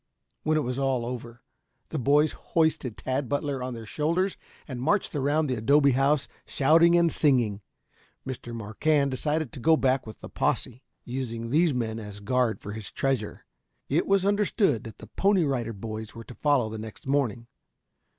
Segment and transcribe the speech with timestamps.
[0.41, 1.43] When all was over,
[1.89, 4.35] the boys hoisted Tad Butler on their shoulders
[4.67, 7.61] and marched around the adobe house shouting and singing.
[8.25, 8.51] Mr.
[8.51, 12.71] Marquand decided to go back with the posse, using these men as a guard for
[12.71, 13.45] his treasure.
[13.89, 17.45] It was understood that the Pony Rider Boys were to follow the next morning.